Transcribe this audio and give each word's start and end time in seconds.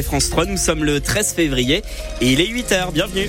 et 0.00 0.02
France 0.02 0.30
3. 0.30 0.46
Nous 0.46 0.56
sommes 0.56 0.82
le 0.82 1.00
13 1.00 1.34
février 1.34 1.82
et 2.20 2.32
il 2.32 2.40
est 2.40 2.46
8h. 2.46 2.92
Bienvenue. 2.92 3.28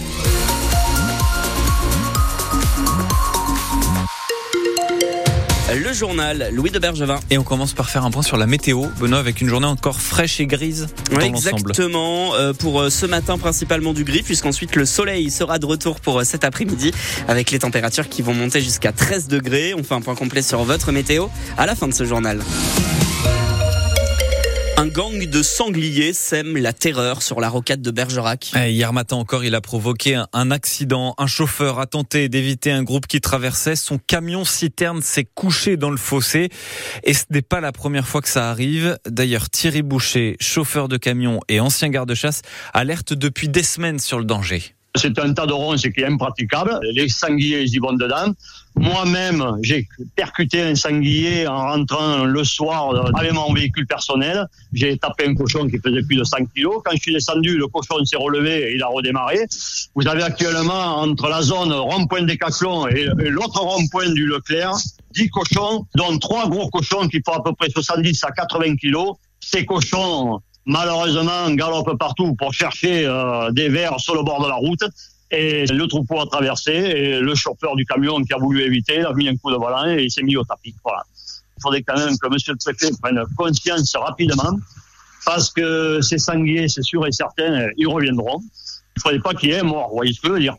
Le 5.73 5.93
journal, 5.93 6.49
Louis 6.53 6.69
de 6.69 6.79
Bergevin. 6.79 7.19
Et 7.29 7.37
on 7.37 7.43
commence 7.43 7.73
par 7.73 7.89
faire 7.89 8.05
un 8.05 8.11
point 8.11 8.23
sur 8.23 8.37
la 8.37 8.45
météo, 8.45 8.85
Benoît, 8.99 9.19
avec 9.19 9.41
une 9.41 9.47
journée 9.47 9.67
encore 9.67 10.01
fraîche 10.01 10.39
et 10.39 10.45
grise 10.45 10.87
dans 11.11 11.17
Oui, 11.17 11.25
exactement. 11.25 12.35
Euh, 12.35 12.53
pour 12.53 12.81
euh, 12.81 12.89
ce 12.89 13.05
matin, 13.05 13.37
principalement 13.37 13.93
du 13.93 14.03
gris, 14.03 14.23
puisqu'ensuite 14.23 14.75
le 14.75 14.85
soleil 14.85 15.29
sera 15.29 15.59
de 15.59 15.65
retour 15.65 15.99
pour 15.99 16.19
euh, 16.19 16.23
cet 16.23 16.43
après-midi, 16.43 16.91
avec 17.27 17.51
les 17.51 17.59
températures 17.59 18.09
qui 18.09 18.21
vont 18.21 18.33
monter 18.33 18.61
jusqu'à 18.61 18.91
13 18.91 19.27
degrés. 19.27 19.73
On 19.73 19.83
fait 19.83 19.95
un 19.95 20.01
point 20.01 20.15
complet 20.15 20.41
sur 20.41 20.63
votre 20.63 20.91
météo 20.91 21.27
à 21.57 21.65
la 21.65 21.75
fin 21.75 21.87
de 21.87 21.93
ce 21.93 22.05
journal. 22.05 22.39
Un 24.81 24.87
gang 24.87 25.23
de 25.29 25.43
sangliers 25.43 26.11
sème 26.11 26.57
la 26.57 26.73
terreur 26.73 27.21
sur 27.21 27.39
la 27.39 27.49
rocade 27.49 27.83
de 27.83 27.91
Bergerac. 27.91 28.51
Eh, 28.55 28.71
Hier 28.71 28.91
matin 28.93 29.17
encore, 29.17 29.43
il 29.43 29.53
a 29.53 29.61
provoqué 29.61 30.15
un- 30.15 30.27
un 30.33 30.49
accident. 30.49 31.13
Un 31.19 31.27
chauffeur 31.27 31.77
a 31.79 31.85
tenté 31.85 32.29
d'éviter 32.29 32.71
un 32.71 32.81
groupe 32.81 33.05
qui 33.05 33.21
traversait. 33.21 33.75
Son 33.75 33.99
camion 33.99 34.43
citerne 34.43 35.03
s'est 35.03 35.27
couché 35.35 35.77
dans 35.77 35.91
le 35.91 35.97
fossé. 35.97 36.49
Et 37.03 37.13
ce 37.13 37.25
n'est 37.29 37.43
pas 37.43 37.61
la 37.61 37.71
première 37.71 38.07
fois 38.07 38.21
que 38.23 38.27
ça 38.29 38.49
arrive. 38.49 38.97
D'ailleurs, 39.07 39.51
Thierry 39.51 39.83
Boucher, 39.83 40.35
chauffeur 40.39 40.87
de 40.87 40.97
camion 40.97 41.41
et 41.47 41.59
ancien 41.59 41.89
garde-chasse, 41.89 42.41
alerte 42.73 43.13
depuis 43.13 43.49
des 43.49 43.61
semaines 43.63 43.99
sur 43.99 44.17
le 44.17 44.25
danger. 44.25 44.73
C'est 44.95 45.17
un 45.19 45.33
tas 45.33 45.45
de 45.45 45.53
ronces 45.53 45.81
qui 45.83 46.01
est 46.01 46.05
impraticable. 46.05 46.77
Les 46.93 47.07
sangliers, 47.07 47.61
ils 47.61 47.75
y 47.75 47.79
vont 47.79 47.93
dedans. 47.93 48.33
Moi-même, 48.75 49.57
j'ai 49.61 49.87
percuté 50.15 50.61
un 50.61 50.75
sanglier 50.75 51.47
en 51.47 51.71
rentrant 51.71 52.23
le 52.25 52.43
soir 52.43 53.11
avec 53.15 53.33
mon 53.33 53.53
véhicule 53.53 53.85
personnel. 53.85 54.45
J'ai 54.73 54.97
tapé 54.97 55.25
un 55.27 55.35
cochon 55.35 55.67
qui 55.67 55.77
faisait 55.77 56.03
plus 56.03 56.15
de 56.15 56.23
100 56.23 56.45
kilos. 56.53 56.81
Quand 56.83 56.91
je 56.93 57.01
suis 57.01 57.13
descendu, 57.13 57.57
le 57.57 57.67
cochon 57.67 58.03
s'est 58.05 58.17
relevé 58.17 58.71
et 58.71 58.75
il 58.75 58.83
a 58.83 58.87
redémarré. 58.87 59.39
Vous 59.95 60.07
avez 60.07 60.23
actuellement 60.23 60.99
entre 60.99 61.27
la 61.27 61.41
zone 61.41 61.71
rond-point 61.71 62.23
des 62.23 62.37
Caclons 62.37 62.87
et, 62.87 63.07
et 63.23 63.29
l'autre 63.29 63.59
rond-point 63.59 64.09
du 64.11 64.25
Leclerc, 64.25 64.73
10 65.13 65.29
cochons, 65.29 65.85
dont 65.95 66.17
trois 66.17 66.49
gros 66.49 66.69
cochons 66.69 67.07
qui 67.07 67.21
font 67.25 67.33
à 67.33 67.43
peu 67.43 67.53
près 67.53 67.69
70 67.69 68.23
à 68.23 68.31
80 68.31 68.75
kilos. 68.77 69.15
Ces 69.39 69.65
cochons, 69.65 70.39
malheureusement, 70.65 71.49
galopent 71.51 71.97
partout 71.97 72.35
pour 72.35 72.53
chercher 72.53 73.05
euh, 73.05 73.51
des 73.51 73.69
vers 73.69 73.99
sur 73.99 74.15
le 74.15 74.23
bord 74.23 74.43
de 74.43 74.47
la 74.47 74.55
route. 74.55 74.83
Et 75.33 75.65
le 75.65 75.87
troupeau 75.87 76.19
a 76.19 76.25
traversé 76.25 76.73
et 76.73 77.19
le 77.19 77.35
chauffeur 77.35 77.75
du 77.77 77.85
camion 77.85 78.21
qui 78.21 78.33
a 78.33 78.37
voulu 78.37 78.63
éviter 78.63 79.05
a 79.05 79.13
mis 79.13 79.29
un 79.29 79.37
coup 79.37 79.49
de 79.49 79.55
volant 79.55 79.87
et 79.87 80.03
il 80.03 80.11
s'est 80.11 80.23
mis 80.23 80.35
au 80.35 80.43
tapis. 80.43 80.75
Voilà. 80.83 81.03
Il 81.57 81.61
faudrait 81.61 81.83
quand 81.83 81.97
même 81.97 82.17
que 82.17 82.27
monsieur 82.27 82.51
le 82.51 82.57
préfet 82.57 82.91
prenne 83.01 83.23
conscience 83.37 83.95
rapidement 83.95 84.57
parce 85.25 85.49
que 85.49 86.01
ces 86.01 86.17
sangliers, 86.17 86.67
c'est 86.67 86.83
sûr 86.83 87.07
et 87.07 87.11
certain, 87.13 87.67
ils 87.77 87.87
reviendront. 87.87 88.41
Il 88.41 88.97
ne 88.97 89.01
faudrait 89.01 89.19
pas 89.19 89.33
qu'il 89.33 89.49
y 89.49 89.53
ait 89.53 89.63
mort, 89.63 89.91
voyez 89.93 90.11
ce 90.11 90.19
que 90.19 90.27
je 90.27 90.33
veux 90.33 90.39
dire. 90.39 90.55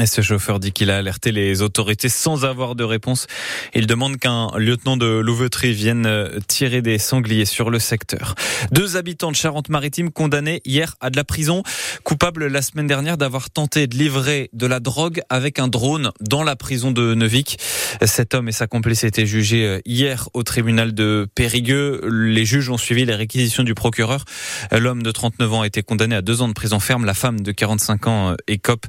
Et 0.00 0.06
ce 0.06 0.22
chauffeur 0.22 0.58
dit 0.58 0.72
qu'il 0.72 0.90
a 0.90 0.96
alerté 0.96 1.30
les 1.30 1.62
autorités 1.62 2.08
sans 2.08 2.44
avoir 2.44 2.74
de 2.74 2.82
réponse. 2.82 3.28
Il 3.74 3.86
demande 3.86 4.16
qu'un 4.16 4.48
lieutenant 4.56 4.96
de 4.96 5.06
louveterie 5.06 5.72
vienne 5.72 6.04
euh, 6.06 6.40
tirer 6.48 6.82
des 6.82 6.98
sangliers 6.98 7.44
sur 7.44 7.70
le 7.70 7.78
secteur. 7.78 8.34
Deux 8.72 8.96
habitants 8.96 9.30
de 9.30 9.36
Charente-Maritime 9.36 10.10
condamnés 10.10 10.60
hier 10.64 10.96
à 11.00 11.10
de 11.10 11.16
la 11.16 11.22
prison, 11.22 11.62
coupables 12.02 12.48
la 12.48 12.60
semaine 12.60 12.88
dernière 12.88 13.16
d'avoir 13.16 13.50
tenté 13.50 13.86
de 13.86 13.96
livrer 13.96 14.50
de 14.52 14.66
la 14.66 14.80
drogue 14.80 15.20
avec 15.30 15.60
un 15.60 15.68
drone 15.68 16.10
dans 16.20 16.42
la 16.42 16.56
prison 16.56 16.90
de 16.90 17.14
Neuvik. 17.14 17.60
Cet 18.04 18.34
homme 18.34 18.48
et 18.48 18.52
sa 18.52 18.66
complice 18.66 19.04
étaient 19.04 19.26
jugés 19.26 19.64
euh, 19.64 19.80
hier 19.84 20.28
au 20.34 20.42
tribunal 20.42 20.92
de 20.92 21.28
Périgueux. 21.36 22.00
Les 22.10 22.44
juges 22.44 22.68
ont 22.68 22.78
suivi 22.78 23.04
les 23.04 23.14
réquisitions 23.14 23.62
du 23.62 23.74
procureur. 23.74 24.24
L'homme 24.72 25.04
de 25.04 25.12
39 25.12 25.52
ans 25.52 25.60
a 25.60 25.68
été 25.68 25.84
condamné 25.84 26.16
à 26.16 26.22
deux 26.22 26.42
ans 26.42 26.48
de 26.48 26.52
prison 26.52 26.80
ferme. 26.80 27.04
La 27.04 27.14
femme 27.14 27.42
de 27.42 27.52
45 27.52 28.06
ans 28.08 28.34
écope 28.48 28.86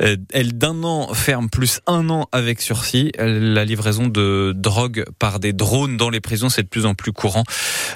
euh, 0.00 0.16
elle 0.40 0.56
d'un 0.56 0.82
an 0.84 1.12
ferme 1.12 1.50
plus 1.50 1.80
un 1.86 2.08
an 2.08 2.26
avec 2.32 2.62
sursis. 2.62 3.12
La 3.18 3.66
livraison 3.66 4.06
de 4.06 4.54
drogue 4.56 5.04
par 5.18 5.38
des 5.38 5.52
drones 5.52 5.98
dans 5.98 6.08
les 6.08 6.20
prisons, 6.20 6.48
c'est 6.48 6.62
de 6.62 6.68
plus 6.68 6.86
en 6.86 6.94
plus 6.94 7.12
courant. 7.12 7.44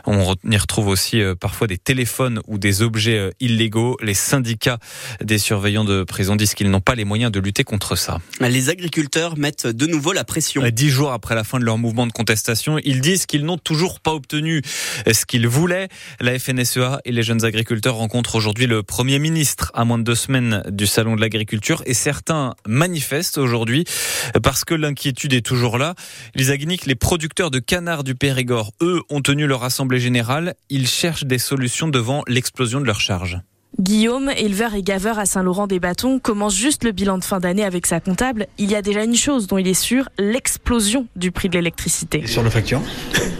On 0.05 0.35
y 0.51 0.57
retrouve 0.59 0.89
aussi 0.89 1.23
euh, 1.23 1.35
parfois 1.35 1.69
des 1.69 1.79
téléphones 1.79 2.41
ou 2.47 2.59
des 2.59 2.83
objets 2.83 3.17
euh, 3.17 3.31
illégaux. 3.41 3.97
Les 4.03 4.13
syndicats 4.13 4.79
des 5.23 5.39
surveillants 5.39 5.85
de 5.85 6.05
prison 6.05 6.37
disent 6.37 6.53
qu'ils 6.53 6.71
n'ont 6.71 6.83
pas 6.83 6.95
les 6.95 7.07
moyens 7.07 7.33
de 7.33 7.41
lutter 7.41 7.65
contre 7.65 7.97
ça. 7.97 8.19
Les 8.41 8.69
agriculteurs 8.69 9.39
mettent 9.39 9.67
de 9.67 9.87
nouveau 9.87 10.13
la 10.13 10.25
pression. 10.25 10.63
Dix 10.71 10.91
jours 10.91 11.13
après 11.13 11.35
la 11.35 11.45
fin 11.45 11.59
de 11.59 11.65
leur 11.65 11.79
mouvement 11.79 12.07
de 12.07 12.13
contestation, 12.13 12.79
ils 12.85 13.01
disent 13.01 13.25
qu'ils 13.25 13.47
n'ont 13.47 13.57
toujours 13.57 14.01
pas 14.01 14.13
obtenu 14.13 14.61
ce 15.11 15.25
qu'ils 15.25 15.49
voulaient. 15.49 15.89
La 16.21 16.39
FNSEA 16.39 17.01
et 17.07 17.13
les 17.13 17.23
jeunes 17.23 17.47
agriculteurs 17.47 17.95
rencontrent 17.95 18.35
aujourd'hui 18.35 18.67
le 18.67 18.83
Premier 18.83 19.19
ministre 19.19 19.73
à 19.73 19.87
moins 19.87 19.97
de 19.97 20.05
deux 20.05 20.15
semaines 20.15 20.63
du 20.69 20.87
Salon 20.87 21.17
de 21.17 21.23
l'agriculture 21.23 21.83
et 21.87 21.95
certains 21.95 22.34
manifestent 22.67 23.39
aujourd'hui 23.39 23.85
parce 24.43 24.65
que 24.65 24.75
l'inquiétude 24.75 25.33
est 25.33 25.45
toujours 25.45 25.79
là. 25.79 25.95
Lisa 26.35 26.57
Guinic, 26.57 26.87
les 26.87 26.95
producteurs 26.95 27.51
de 27.51 27.59
canards 27.59 28.05
du 28.05 28.15
Périgord, 28.15 28.73
eux, 28.81 29.01
ont 29.11 29.21
tenu 29.21 29.47
leur 29.47 29.65
assemblée 29.65 30.01
générale. 30.01 30.55
Ils 30.71 30.89
cherchent 30.89 31.25
des 31.25 31.39
solutions 31.39 31.89
devant 31.89 32.23
l'explosion 32.27 32.81
de 32.81 32.87
leurs 32.87 33.01
charges. 33.01 33.39
Guillaume, 33.81 34.31
éleveur 34.37 34.75
et 34.75 34.83
gaveur 34.83 35.19
à 35.19 35.27
Saint-Laurent-des-Bâtons, 35.27 36.21
commence 36.21 36.55
juste 36.55 36.85
le 36.85 36.93
bilan 36.93 37.19
de 37.19 37.25
fin 37.25 37.41
d'année 37.41 37.65
avec 37.65 37.87
sa 37.87 37.99
comptable. 37.99 38.47
Il 38.57 38.71
y 38.71 38.77
a 38.77 38.83
déjà 38.83 39.03
une 39.03 39.17
chose 39.17 39.49
dont 39.49 39.59
il 39.59 39.67
est 39.67 39.75
sûr, 39.75 40.09
l'explosion 40.17 41.07
du 41.17 41.33
prix 41.33 41.49
de 41.49 41.55
l'électricité. 41.55 42.25
Sur 42.27 42.45
la 42.45 42.51
facture, 42.51 42.81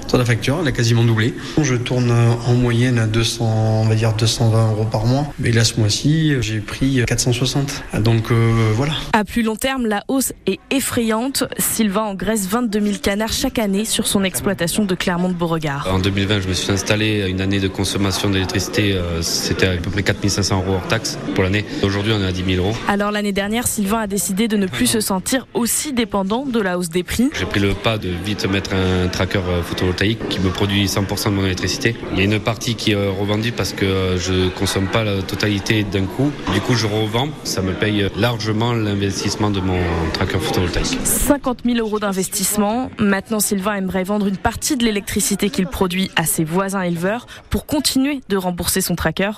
sur 0.09 0.19
la 0.19 0.25
facture, 0.25 0.59
elle 0.61 0.67
a 0.67 0.73
quasiment 0.73 1.05
doublé. 1.05 1.35
Je 1.63 1.77
tourne 1.77 2.11
en 2.11 2.55
moyenne 2.55 2.99
à 2.99 3.07
200, 3.07 3.83
on 3.83 3.89
va 3.89 3.95
dire 3.95 4.13
220 4.13 4.73
euros 4.73 4.85
par 4.85 5.07
mois. 5.07 5.27
Mais 5.39 5.53
là, 5.53 5.63
ce 5.63 5.79
mois-ci, 5.79 6.35
j'ai 6.41 6.59
pris 6.59 7.05
460. 7.07 7.85
Donc 8.01 8.33
euh, 8.33 8.73
voilà. 8.75 8.95
À 9.13 9.25
plus 9.25 9.43
long 9.43 9.57
terme, 9.57 9.87
la 9.87 10.03
hausse 10.09 10.33
est 10.47 10.59
effrayante. 10.71 11.45
Sylvain 11.59 12.03
engraisse 12.03 12.49
22 12.49 12.81
000 12.81 12.95
canards 13.01 13.33
chaque 13.33 13.61
année 13.61 13.85
sur 13.85 14.09
son 14.09 14.25
exploitation 14.25 14.85
de 14.85 14.95
Clermont-de-Beauregard. 14.97 15.89
En 15.93 16.01
2020, 16.01 16.41
je 16.41 16.49
me 16.49 16.55
suis 16.55 16.73
installé 16.73 17.23
à 17.23 17.29
une 17.29 17.41
année 17.41 17.61
de 17.61 17.69
consommation 17.69 18.31
d'électricité, 18.31 18.95
euh, 18.95 19.23
c'était 19.23 19.67
à 19.69 19.77
peu 19.77 19.91
près 19.91 20.03
4500 20.25 20.63
euros 20.63 20.75
hors 20.77 20.89
taxe 20.89 21.19
pour 21.35 21.45
l'année. 21.45 21.65
Aujourd'hui, 21.83 22.13
on 22.17 22.23
est 22.23 22.27
à 22.27 22.33
10 22.33 22.55
000 22.55 22.67
euros. 22.67 22.77
Alors 22.89 23.11
l'année 23.11 23.33
dernière, 23.33 23.67
Sylvain 23.67 24.01
a 24.01 24.07
décidé 24.07 24.49
de 24.49 24.57
ne 24.57 24.67
plus 24.67 24.87
se 24.87 25.01
sentir 25.01 25.47
aussi 25.53 25.93
dépendant 25.93 26.47
de 26.47 26.61
la 26.61 26.79
hausse 26.79 26.89
des 26.89 27.03
prix. 27.03 27.29
J'ai 27.39 27.45
pris 27.45 27.61
le 27.61 27.75
pas 27.75 27.99
de 27.99 28.09
vite 28.09 28.47
mettre 28.47 28.73
un 28.75 29.09
tracker 29.09 29.41
euh, 29.47 29.63
photovoltaïque 29.63 30.29
qui 30.29 30.41
me 30.41 30.49
produit 30.49 30.87
100% 30.87 31.27
de 31.27 31.31
mon 31.31 31.45
électricité. 31.45 31.95
Il 32.13 32.19
y 32.19 32.23
a 32.23 32.25
une 32.25 32.41
partie 32.41 32.75
qui 32.75 32.93
est 32.93 32.95
revendue 32.95 33.53
parce 33.53 33.73
que 33.73 33.85
euh, 33.85 34.19
je 34.19 34.49
consomme 34.51 34.87
pas 34.87 35.05
la 35.05 35.21
totalité 35.23 35.85
d'un 35.85 36.07
coup. 36.07 36.31
Du 36.53 36.61
coup, 36.61 36.75
je 36.75 36.87
revends. 36.87 37.29
Ça 37.45 37.61
me 37.61 37.73
paye 37.73 38.07
largement 38.17 38.73
l'investissement 38.73 39.51
de 39.51 39.61
mon 39.61 39.79
tracker 40.15 40.39
photovoltaïque. 40.39 40.99
50 41.05 41.61
000 41.65 41.79
euros 41.79 41.99
d'investissement. 41.99 42.91
Maintenant, 42.99 43.41
Sylvain 43.41 43.75
aimerait 43.75 44.05
vendre 44.05 44.27
une 44.27 44.37
partie 44.37 44.77
de 44.77 44.85
l'électricité 44.85 45.51
qu'il 45.51 45.67
produit 45.67 46.11
à 46.17 46.25
ses 46.25 46.45
voisins 46.45 46.83
éleveurs 46.83 47.27
pour 47.51 47.67
continuer 47.67 48.21
de 48.29 48.37
rembourser 48.37 48.81
son 48.81 48.95
tracker, 48.95 49.31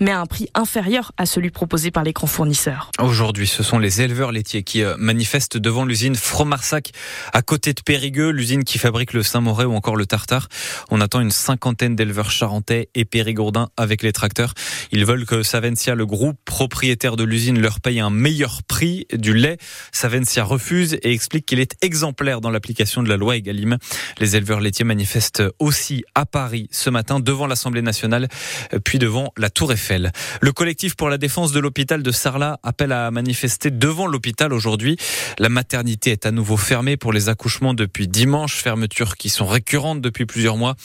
mais 0.00 0.10
à 0.10 0.20
un 0.20 0.26
inférieur 0.54 1.12
à 1.16 1.26
celui 1.26 1.50
proposé 1.50 1.90
par 1.90 2.04
les 2.04 2.12
grands 2.12 2.26
fournisseurs. 2.26 2.90
Aujourd'hui, 2.98 3.46
ce 3.46 3.62
sont 3.62 3.78
les 3.78 4.02
éleveurs 4.02 4.32
laitiers 4.32 4.62
qui 4.62 4.82
euh, 4.82 4.94
manifestent 4.98 5.56
devant 5.56 5.84
l'usine 5.84 6.14
Fromarsac 6.14 6.92
à 7.32 7.42
côté 7.42 7.72
de 7.72 7.80
Périgueux, 7.80 8.30
l'usine 8.30 8.64
qui 8.64 8.78
fabrique 8.78 9.12
le 9.12 9.22
Saint-Mauré 9.22 9.64
ou 9.64 9.74
encore 9.74 9.96
le 9.96 10.06
Tartare. 10.06 10.48
On 10.90 11.00
attend 11.00 11.20
une 11.20 11.30
cinquantaine 11.30 11.96
d'éleveurs 11.96 12.30
charentais 12.30 12.88
et 12.94 13.04
périgourdins 13.04 13.68
avec 13.76 14.02
les 14.02 14.12
tracteurs. 14.12 14.54
Ils 14.92 15.04
veulent 15.04 15.26
que 15.26 15.42
Savencia, 15.42 15.94
le 15.94 16.06
groupe 16.06 16.38
propriétaire 16.44 17.16
de 17.16 17.24
l'usine, 17.24 17.60
leur 17.60 17.80
paye 17.80 18.00
un 18.00 18.10
meilleur 18.10 18.62
prix 18.62 19.06
du 19.12 19.34
lait. 19.34 19.58
Savencia 19.92 20.44
refuse 20.44 20.94
et 21.02 21.12
explique 21.12 21.46
qu'il 21.46 21.60
est 21.60 21.76
exemplaire 21.82 22.40
dans 22.40 22.50
l'application 22.50 23.02
de 23.02 23.08
la 23.08 23.16
loi 23.16 23.36
Egalim. 23.36 23.78
Les 24.18 24.36
éleveurs 24.36 24.60
laitiers 24.60 24.84
manifestent 24.84 25.42
aussi 25.58 26.04
à 26.14 26.26
Paris 26.26 26.68
ce 26.70 26.90
matin 26.90 27.20
devant 27.20 27.46
l'Assemblée 27.46 27.82
nationale, 27.82 28.28
puis 28.84 28.98
devant 28.98 29.32
la 29.36 29.50
Tour 29.50 29.72
Eiffel. 29.72 30.12
Le 30.40 30.52
collectif 30.52 30.96
pour 30.96 31.08
la 31.08 31.18
défense 31.18 31.52
de 31.52 31.60
l'hôpital 31.60 32.02
de 32.02 32.10
Sarlat 32.10 32.58
appelle 32.62 32.92
à 32.92 33.10
manifester 33.10 33.70
devant 33.70 34.06
l'hôpital 34.06 34.52
aujourd'hui. 34.52 34.96
La 35.38 35.48
maternité 35.48 36.10
est 36.10 36.26
à 36.26 36.30
nouveau 36.30 36.56
fermée 36.56 36.96
pour 36.96 37.12
les 37.12 37.28
accouchements 37.28 37.74
depuis 37.74 38.08
dimanche, 38.08 38.56
fermetures 38.56 39.16
qui 39.16 39.28
sont 39.28 39.46
récurrentes 39.46 40.00
depuis 40.00 40.26
plusieurs 40.26 40.56
mois. 40.56 40.76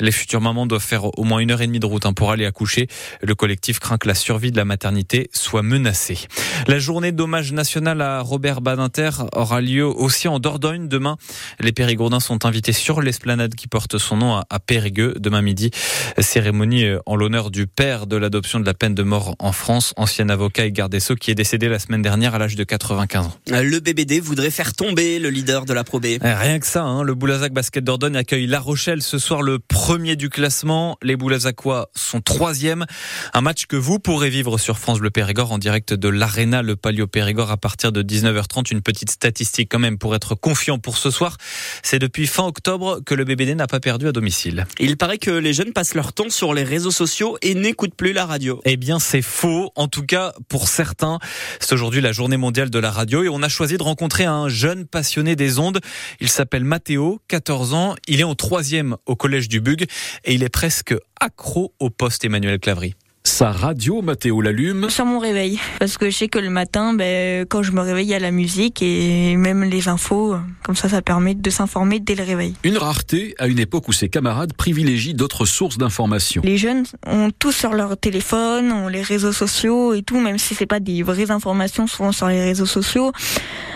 Les 0.00 0.12
futures 0.12 0.40
mamans 0.40 0.66
doivent 0.66 0.82
faire 0.82 1.18
au 1.18 1.24
moins 1.24 1.38
une 1.38 1.50
heure 1.50 1.62
et 1.62 1.66
demie 1.66 1.80
de 1.80 1.86
route 1.86 2.06
hein, 2.06 2.12
pour 2.12 2.30
aller 2.30 2.46
accoucher. 2.46 2.88
Le 3.22 3.34
collectif 3.34 3.78
craint 3.78 3.98
que 3.98 4.08
la 4.08 4.14
survie 4.14 4.52
de 4.52 4.56
la 4.56 4.64
maternité 4.64 5.30
soit 5.32 5.62
menacée. 5.62 6.18
La 6.66 6.78
journée 6.78 7.12
d'hommage 7.12 7.52
national 7.52 8.00
à 8.00 8.20
Robert 8.20 8.60
Badinter 8.60 9.10
aura 9.32 9.60
lieu 9.60 9.84
aussi 9.84 10.28
en 10.28 10.38
Dordogne 10.38 10.88
demain. 10.88 11.16
Les 11.60 11.72
Périgourdins 11.72 12.20
sont 12.20 12.44
invités 12.44 12.72
sur 12.72 13.00
l'esplanade 13.00 13.54
qui 13.54 13.68
porte 13.68 13.98
son 13.98 14.16
nom 14.16 14.42
à 14.48 14.58
Périgueux 14.58 15.14
demain 15.18 15.42
midi. 15.42 15.70
Cérémonie 16.18 16.86
en 17.06 17.16
l'honneur 17.16 17.50
du 17.50 17.66
père 17.66 18.06
de 18.06 18.16
l'adoption 18.16 18.60
de 18.60 18.66
la 18.66 18.74
peine 18.78 18.94
de 18.94 19.02
mort 19.02 19.34
en 19.38 19.52
France, 19.52 19.92
ancien 19.96 20.28
avocat 20.28 20.64
et 20.64 20.72
garde 20.72 20.92
des 20.92 21.00
Sceaux 21.00 21.16
qui 21.16 21.30
est 21.30 21.34
décédé 21.34 21.68
la 21.68 21.78
semaine 21.78 22.02
dernière 22.02 22.34
à 22.34 22.38
l'âge 22.38 22.56
de 22.56 22.64
95 22.64 23.26
ans. 23.26 23.34
Le 23.48 23.80
BBD 23.80 24.20
voudrait 24.20 24.50
faire 24.50 24.74
tomber 24.74 25.18
le 25.18 25.30
leader 25.30 25.64
de 25.64 25.72
la 25.72 25.84
Pro 25.84 26.00
B. 26.00 26.06
Eh, 26.06 26.18
rien 26.22 26.58
que 26.58 26.66
ça, 26.66 26.82
hein, 26.82 27.02
le 27.02 27.14
Boulazac 27.14 27.52
Basket 27.52 27.82
Dordogne 27.82 28.16
accueille 28.16 28.46
La 28.46 28.60
Rochelle 28.60 29.02
ce 29.02 29.18
soir, 29.18 29.42
le 29.42 29.58
premier 29.58 30.16
du 30.16 30.30
classement. 30.30 30.96
Les 31.02 31.16
Boulazacois 31.16 31.90
sont 31.94 32.20
troisième. 32.20 32.86
Un 33.34 33.40
match 33.40 33.66
que 33.66 33.76
vous 33.76 33.98
pourrez 33.98 34.30
vivre 34.30 34.58
sur 34.58 34.78
France 34.78 35.00
Bleu 35.00 35.10
Périgord 35.10 35.52
en 35.52 35.58
direct 35.58 35.92
de 35.92 36.08
l'Arena, 36.08 36.62
le 36.62 36.76
Palio 36.76 37.06
Périgord 37.06 37.50
à 37.50 37.56
partir 37.56 37.92
de 37.92 38.02
19h30. 38.02 38.72
Une 38.72 38.82
petite 38.82 39.10
statistique 39.10 39.68
quand 39.70 39.78
même 39.78 39.98
pour 39.98 40.14
être 40.14 40.34
confiant 40.34 40.78
pour 40.78 40.98
ce 40.98 41.10
soir. 41.10 41.36
C'est 41.82 41.98
depuis 41.98 42.26
fin 42.26 42.44
octobre 42.44 43.00
que 43.04 43.14
le 43.14 43.24
BBD 43.24 43.54
n'a 43.54 43.66
pas 43.66 43.80
perdu 43.80 44.08
à 44.08 44.12
domicile. 44.12 44.66
Il 44.78 44.96
paraît 44.96 45.18
que 45.18 45.30
les 45.30 45.52
jeunes 45.52 45.72
passent 45.72 45.94
leur 45.94 46.12
temps 46.12 46.30
sur 46.30 46.54
les 46.54 46.64
réseaux 46.64 46.90
sociaux 46.90 47.38
et 47.42 47.54
n'écoutent 47.54 47.94
plus 47.94 48.12
la 48.12 48.26
radio. 48.26 48.60
Eh 48.70 48.76
bien, 48.76 48.98
c'est 48.98 49.22
faux. 49.22 49.72
En 49.76 49.88
tout 49.88 50.04
cas, 50.04 50.34
pour 50.50 50.68
certains, 50.68 51.18
c'est 51.58 51.72
aujourd'hui 51.72 52.02
la 52.02 52.12
journée 52.12 52.36
mondiale 52.36 52.68
de 52.68 52.78
la 52.78 52.90
radio 52.90 53.24
et 53.24 53.30
on 53.30 53.42
a 53.42 53.48
choisi 53.48 53.78
de 53.78 53.82
rencontrer 53.82 54.26
un 54.26 54.50
jeune 54.50 54.84
passionné 54.84 55.36
des 55.36 55.58
ondes. 55.58 55.80
Il 56.20 56.28
s'appelle 56.28 56.64
Mathéo, 56.64 57.18
14 57.28 57.72
ans. 57.72 57.94
Il 58.08 58.20
est 58.20 58.24
en 58.24 58.34
troisième 58.34 58.98
au 59.06 59.16
collège 59.16 59.48
du 59.48 59.62
Bug 59.62 59.86
et 60.24 60.34
il 60.34 60.42
est 60.42 60.50
presque 60.50 60.94
accro 61.18 61.72
au 61.78 61.88
poste 61.88 62.26
Emmanuel 62.26 62.58
Clavry. 62.58 62.94
Sa 63.28 63.52
radio, 63.52 64.00
Mathéo 64.00 64.40
l'allume. 64.40 64.88
Sur 64.88 65.04
mon 65.04 65.18
réveil. 65.18 65.60
Parce 65.78 65.98
que 65.98 66.08
je 66.08 66.16
sais 66.16 66.28
que 66.28 66.38
le 66.38 66.48
matin, 66.48 66.94
ben, 66.94 67.44
quand 67.44 67.62
je 67.62 67.72
me 67.72 67.82
réveille, 67.82 68.06
il 68.06 68.10
y 68.10 68.14
a 68.14 68.18
la 68.18 68.30
musique 68.30 68.80
et 68.82 69.36
même 69.36 69.64
les 69.64 69.86
infos. 69.86 70.36
Comme 70.64 70.74
ça, 70.74 70.88
ça 70.88 71.02
permet 71.02 71.34
de 71.34 71.50
s'informer 71.50 72.00
dès 72.00 72.14
le 72.14 72.24
réveil. 72.24 72.54
Une 72.64 72.78
rareté 72.78 73.34
à 73.38 73.46
une 73.46 73.58
époque 73.58 73.86
où 73.86 73.92
ses 73.92 74.08
camarades 74.08 74.54
privilégient 74.54 75.12
d'autres 75.12 75.44
sources 75.44 75.76
d'informations. 75.76 76.40
Les 76.42 76.56
jeunes 76.56 76.84
ont 77.06 77.30
tout 77.30 77.52
sur 77.52 77.74
leur 77.74 77.98
téléphone, 77.98 78.72
ont 78.72 78.88
les 78.88 79.02
réseaux 79.02 79.32
sociaux 79.32 79.92
et 79.92 80.02
tout, 80.02 80.18
même 80.18 80.38
si 80.38 80.54
c'est 80.54 80.66
pas 80.66 80.80
des 80.80 81.02
vraies 81.02 81.30
informations, 81.30 81.86
souvent 81.86 82.12
sur 82.12 82.28
les 82.28 82.42
réseaux 82.42 82.66
sociaux. 82.66 83.12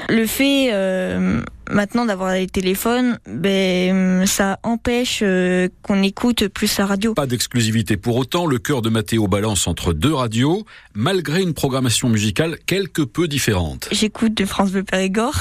Le 0.09 0.27
fait 0.27 0.71
euh, 0.73 1.41
maintenant 1.71 2.05
d'avoir 2.05 2.33
les 2.33 2.47
téléphones, 2.47 3.19
ben, 3.27 4.27
ça 4.27 4.59
empêche 4.63 5.21
euh, 5.23 5.69
qu'on 5.83 6.03
écoute 6.03 6.49
plus 6.49 6.79
la 6.79 6.87
radio. 6.87 7.15
Pas 7.15 7.27
d'exclusivité 7.27 7.97
pour 7.97 8.17
autant, 8.17 8.47
le 8.47 8.59
cœur 8.59 8.83
de 8.83 8.91
Mathéo 8.91 9.29
balance 9.29 9.67
entre 9.67 9.93
deux 9.93 10.13
radios, 10.13 10.65
malgré 10.95 11.43
une 11.43 11.55
programmation 11.55 12.09
musicale 12.09 12.59
quelque 12.67 13.03
peu 13.03 13.29
différente. 13.29 13.89
J'écoute 13.93 14.35
de 14.35 14.45
France 14.45 14.73
Bleu 14.73 14.83
Périgord 14.83 15.41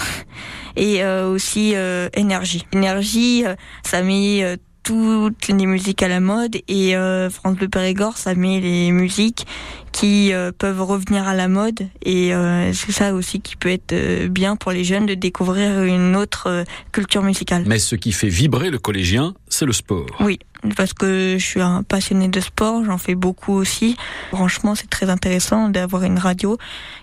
et 0.75 1.03
euh, 1.03 1.29
aussi 1.29 1.73
euh, 1.75 2.09
Énergie. 2.13 2.65
Énergie, 2.73 3.43
euh, 3.45 3.55
ça 3.83 4.01
met 4.01 4.43
euh, 4.43 4.57
toutes 4.83 5.47
les 5.47 5.65
musiques 5.65 6.01
à 6.03 6.07
la 6.07 6.19
mode 6.19 6.57
et 6.67 6.95
euh, 6.95 7.29
France 7.29 7.55
Bleu 7.55 7.67
Périgord, 7.67 8.17
ça 8.17 8.35
met 8.35 8.59
les 8.59 8.91
musiques 8.91 9.45
qui 9.91 10.33
euh, 10.33 10.51
peuvent 10.57 10.81
revenir 10.81 11.27
à 11.27 11.35
la 11.35 11.47
mode 11.47 11.87
et 12.03 12.33
euh, 12.33 12.73
c'est 12.73 12.91
ça 12.91 13.13
aussi 13.13 13.41
qui 13.41 13.55
peut 13.55 13.69
être 13.69 13.93
euh, 13.93 14.27
bien 14.27 14.55
pour 14.55 14.71
les 14.71 14.83
jeunes 14.83 15.05
de 15.05 15.13
découvrir 15.13 15.83
une 15.83 16.15
autre 16.15 16.63
culture 16.91 17.23
musicale. 17.23 17.63
Mais 17.67 17.79
ce 17.79 17.95
qui 17.95 18.11
fait 18.11 18.29
vibrer 18.29 18.69
le 18.69 18.79
collégien, 18.79 19.33
c'est 19.51 19.65
le 19.65 19.73
sport. 19.73 20.07
Oui, 20.19 20.39
parce 20.75 20.93
que 20.93 21.37
je 21.37 21.45
suis 21.45 21.61
un 21.61 21.83
passionné 21.83 22.27
de 22.27 22.39
sport, 22.39 22.83
j'en 22.85 22.97
fais 22.97 23.15
beaucoup 23.15 23.53
aussi. 23.53 23.95
Franchement, 24.29 24.75
c'est 24.75 24.89
très 24.89 25.09
intéressant 25.09 25.69
d'avoir 25.69 26.03
une 26.03 26.17
radio 26.17 26.57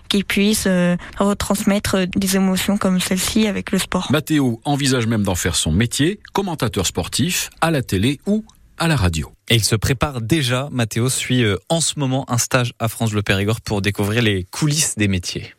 qui 0.09 0.23
puisse 0.23 0.65
euh, 0.67 0.97
retransmettre 1.17 2.07
des 2.07 2.35
émotions 2.35 2.77
comme 2.77 2.99
celle-ci 2.99 3.47
avec 3.47 3.71
le 3.71 3.77
sport. 3.77 4.11
Mathéo 4.11 4.59
envisage 4.65 5.07
même 5.07 5.23
d'en 5.23 5.35
faire 5.35 5.55
son 5.55 5.71
métier, 5.71 6.19
commentateur 6.33 6.85
sportif, 6.85 7.49
à 7.61 7.71
la 7.71 7.81
télé 7.81 8.19
ou 8.25 8.43
à 8.79 8.87
la 8.87 8.95
radio. 8.95 9.31
Et 9.49 9.55
il 9.55 9.63
se 9.63 9.75
prépare 9.75 10.21
déjà. 10.21 10.69
Mathéo 10.71 11.09
suit 11.09 11.43
euh, 11.43 11.57
en 11.69 11.81
ce 11.81 11.99
moment 11.99 12.25
un 12.29 12.37
stage 12.37 12.73
à 12.79 12.87
France 12.87 13.11
Bleu 13.11 13.21
Périgord 13.21 13.61
pour 13.61 13.81
découvrir 13.81 14.21
les 14.21 14.45
coulisses 14.45 14.95
des 14.97 15.07
métiers. 15.07 15.53